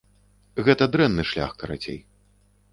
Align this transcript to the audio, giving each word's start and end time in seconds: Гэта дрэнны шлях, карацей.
Гэта 0.69 0.87
дрэнны 0.95 1.27
шлях, 1.35 1.55
карацей. 1.63 2.03